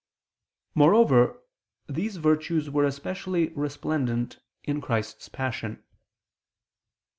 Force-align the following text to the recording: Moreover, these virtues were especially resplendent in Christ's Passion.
Moreover, 0.73 1.43
these 1.87 2.17
virtues 2.17 2.71
were 2.71 2.85
especially 2.85 3.49
resplendent 3.49 4.39
in 4.63 4.81
Christ's 4.81 5.29
Passion. 5.29 5.83